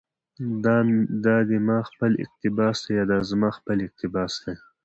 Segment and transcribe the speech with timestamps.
[1.25, 4.53] دا دي ما خپل اقتباس ده، يا دا زما خپل اقتباس دى